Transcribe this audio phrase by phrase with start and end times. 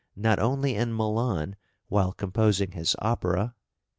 [0.15, 1.55] }(341) not only in Milan
[1.87, 3.61] while composing his opera (p.